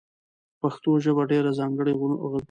پښتو 0.61 0.91
ژبه 1.03 1.23
ډېر 1.31 1.43
ځانګړي 1.59 1.91
غږونه 1.99 2.15
لري. 2.31 2.39